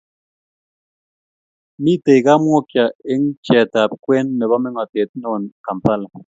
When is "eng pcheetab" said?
3.11-3.91